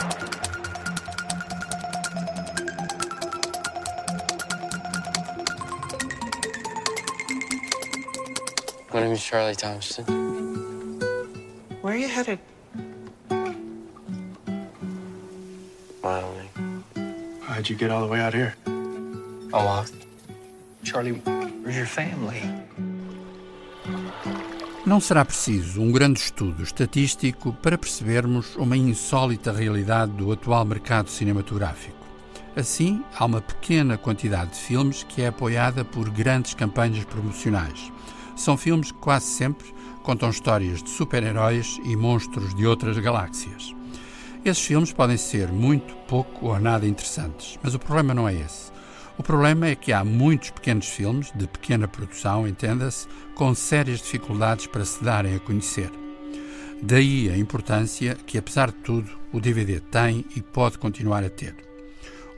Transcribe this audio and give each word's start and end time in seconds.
My 0.00 0.10
name 8.94 9.10
is 9.10 9.24
Charlie 9.24 9.56
Thompson. 9.56 10.04
Where 11.80 11.94
are 11.94 11.96
you 11.96 12.06
headed? 12.06 12.38
Wyoming. 16.00 16.84
How'd 17.42 17.68
you 17.68 17.74
get 17.74 17.90
all 17.90 18.00
the 18.02 18.06
way 18.06 18.20
out 18.20 18.34
here? 18.34 18.54
I 18.66 19.64
walked. 19.64 19.94
Charlie, 20.84 21.12
where's 21.12 21.76
your 21.76 21.86
family? 21.86 22.42
Não 24.88 25.00
será 25.00 25.22
preciso 25.22 25.82
um 25.82 25.92
grande 25.92 26.18
estudo 26.18 26.62
estatístico 26.62 27.52
para 27.52 27.76
percebermos 27.76 28.56
uma 28.56 28.74
insólita 28.74 29.52
realidade 29.52 30.12
do 30.12 30.32
atual 30.32 30.64
mercado 30.64 31.10
cinematográfico. 31.10 31.98
Assim, 32.56 33.04
há 33.14 33.26
uma 33.26 33.42
pequena 33.42 33.98
quantidade 33.98 34.52
de 34.52 34.56
filmes 34.56 35.02
que 35.02 35.20
é 35.20 35.26
apoiada 35.26 35.84
por 35.84 36.08
grandes 36.08 36.54
campanhas 36.54 37.04
promocionais. 37.04 37.92
São 38.34 38.56
filmes 38.56 38.90
que 38.90 38.98
quase 38.98 39.26
sempre 39.26 39.74
contam 40.02 40.30
histórias 40.30 40.82
de 40.82 40.88
super-heróis 40.88 41.78
e 41.84 41.94
monstros 41.94 42.54
de 42.54 42.66
outras 42.66 42.96
galáxias. 42.96 43.74
Esses 44.42 44.64
filmes 44.64 44.90
podem 44.90 45.18
ser 45.18 45.52
muito, 45.52 45.94
pouco 46.08 46.46
ou 46.46 46.58
nada 46.58 46.86
interessantes, 46.86 47.58
mas 47.62 47.74
o 47.74 47.78
problema 47.78 48.14
não 48.14 48.26
é 48.26 48.36
esse. 48.36 48.72
O 49.18 49.22
problema 49.22 49.66
é 49.66 49.74
que 49.74 49.92
há 49.92 50.04
muitos 50.04 50.50
pequenos 50.50 50.88
filmes, 50.88 51.32
de 51.34 51.48
pequena 51.48 51.88
produção, 51.88 52.46
entenda-se, 52.46 53.08
com 53.34 53.52
sérias 53.52 53.98
dificuldades 53.98 54.68
para 54.68 54.84
se 54.84 55.02
darem 55.02 55.34
a 55.34 55.40
conhecer. 55.40 55.90
Daí 56.80 57.28
a 57.28 57.36
importância 57.36 58.16
que, 58.24 58.38
apesar 58.38 58.70
de 58.70 58.76
tudo, 58.76 59.10
o 59.32 59.40
DVD 59.40 59.80
tem 59.80 60.24
e 60.36 60.40
pode 60.40 60.78
continuar 60.78 61.24
a 61.24 61.28
ter. 61.28 61.56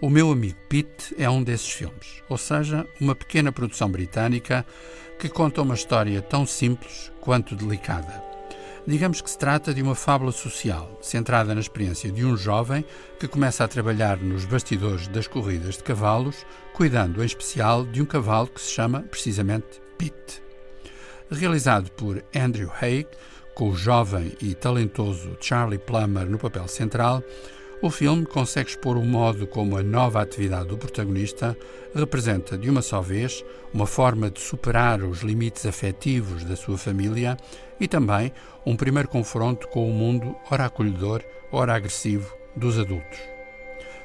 O 0.00 0.08
meu 0.08 0.32
amigo 0.32 0.56
Pete 0.70 1.14
é 1.18 1.28
um 1.28 1.42
desses 1.42 1.70
filmes, 1.70 2.22
ou 2.30 2.38
seja, 2.38 2.86
uma 2.98 3.14
pequena 3.14 3.52
produção 3.52 3.90
britânica 3.90 4.64
que 5.18 5.28
conta 5.28 5.60
uma 5.60 5.74
história 5.74 6.22
tão 6.22 6.46
simples 6.46 7.12
quanto 7.20 7.54
delicada. 7.54 8.29
Digamos 8.86 9.20
que 9.20 9.30
se 9.30 9.38
trata 9.38 9.74
de 9.74 9.82
uma 9.82 9.94
fábula 9.94 10.32
social, 10.32 10.98
centrada 11.02 11.54
na 11.54 11.60
experiência 11.60 12.10
de 12.10 12.24
um 12.24 12.36
jovem 12.36 12.84
que 13.18 13.28
começa 13.28 13.62
a 13.62 13.68
trabalhar 13.68 14.16
nos 14.16 14.44
bastidores 14.44 15.06
das 15.08 15.26
corridas 15.26 15.76
de 15.76 15.84
cavalos, 15.84 16.46
cuidando 16.72 17.22
em 17.22 17.26
especial 17.26 17.84
de 17.84 18.00
um 18.00 18.06
cavalo 18.06 18.48
que 18.48 18.60
se 18.60 18.70
chama 18.70 19.02
precisamente 19.02 19.80
Pete. 19.98 20.42
Realizado 21.30 21.90
por 21.92 22.24
Andrew 22.34 22.70
Haig, 22.80 23.06
com 23.54 23.68
o 23.68 23.76
jovem 23.76 24.32
e 24.40 24.54
talentoso 24.54 25.36
Charlie 25.40 25.78
Plummer 25.78 26.28
no 26.28 26.38
papel 26.38 26.66
central, 26.66 27.22
o 27.82 27.88
filme 27.88 28.26
consegue 28.26 28.68
expor 28.68 28.98
o 28.98 29.04
modo 29.04 29.46
como 29.46 29.78
a 29.78 29.82
nova 29.82 30.20
atividade 30.20 30.68
do 30.68 30.76
protagonista 30.76 31.56
representa 31.94 32.58
de 32.58 32.68
uma 32.68 32.82
só 32.82 33.00
vez 33.00 33.42
uma 33.72 33.86
forma 33.86 34.30
de 34.30 34.38
superar 34.40 35.02
os 35.02 35.22
limites 35.22 35.64
afetivos 35.64 36.44
da 36.44 36.56
sua 36.56 36.76
família 36.76 37.38
e 37.80 37.88
também 37.88 38.32
um 38.66 38.76
primeiro 38.76 39.08
confronto 39.08 39.66
com 39.68 39.88
o 39.88 39.94
mundo, 39.94 40.36
ora 40.50 40.66
acolhedor, 40.66 41.22
ora 41.50 41.74
agressivo, 41.74 42.30
dos 42.54 42.78
adultos. 42.78 43.18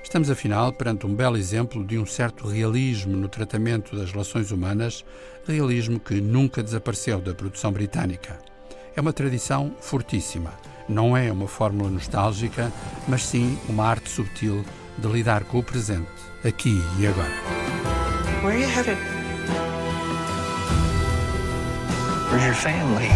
Estamos, 0.01 0.29
afinal, 0.29 0.71
perante 0.71 1.05
um 1.05 1.13
belo 1.13 1.35
exemplo 1.35 1.83
de 1.83 1.97
um 1.97 2.05
certo 2.05 2.47
realismo 2.47 3.17
no 3.17 3.27
tratamento 3.27 3.95
das 3.95 4.11
relações 4.11 4.51
humanas, 4.51 5.03
realismo 5.45 5.99
que 5.99 6.21
nunca 6.21 6.63
desapareceu 6.63 7.19
da 7.19 7.33
produção 7.33 7.71
britânica. 7.71 8.39
É 8.95 9.01
uma 9.01 9.11
tradição 9.11 9.75
fortíssima 9.81 10.53
não 10.87 11.15
é 11.15 11.31
uma 11.31 11.47
fórmula 11.47 11.89
nostálgica, 11.89 12.71
mas 13.07 13.25
sim 13.25 13.57
uma 13.67 13.85
arte 13.85 14.09
subtil 14.09 14.63
de 14.97 15.07
lidar 15.07 15.43
com 15.43 15.59
o 15.59 15.63
presente, 15.63 16.07
aqui 16.45 16.81
e 16.99 17.07
agora. 17.07 17.31
Where 18.43 18.55
are 18.55 18.61
you 18.61 18.67
headed? 18.67 18.97
Where's 22.29 22.45
your 22.45 22.55
family? 22.55 23.09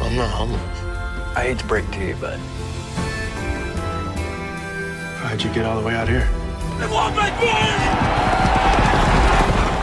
I'm 0.00 0.16
not 0.16 0.30
homeless. 0.30 0.60
I 1.36 1.48
hate 1.48 1.58
to 1.58 1.66
break 1.66 1.84
it 1.86 1.92
to 1.92 2.04
you, 2.04 2.16
but 2.16 2.38
How'd 5.22 5.44
you 5.44 5.50
get 5.50 5.64
all 5.64 5.80
the 5.80 5.86
way 5.86 5.94
out 5.94 6.08
here? 6.08 6.28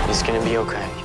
It's 0.09 0.23
gonna 0.23 0.43
be 0.43 0.57
okay. 0.57 0.96